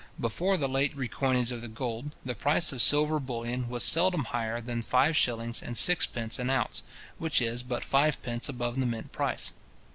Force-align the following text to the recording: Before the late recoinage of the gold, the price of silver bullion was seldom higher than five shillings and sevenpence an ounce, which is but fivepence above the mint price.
Before 0.19 0.57
the 0.57 0.67
late 0.67 0.97
recoinage 0.97 1.51
of 1.51 1.61
the 1.61 1.67
gold, 1.67 2.15
the 2.25 2.33
price 2.33 2.71
of 2.71 2.81
silver 2.81 3.19
bullion 3.19 3.69
was 3.69 3.83
seldom 3.83 4.23
higher 4.23 4.59
than 4.59 4.81
five 4.81 5.15
shillings 5.15 5.61
and 5.61 5.77
sevenpence 5.77 6.39
an 6.39 6.49
ounce, 6.49 6.81
which 7.19 7.39
is 7.39 7.61
but 7.61 7.83
fivepence 7.83 8.49
above 8.49 8.79
the 8.79 8.87
mint 8.87 9.11
price. 9.11 9.53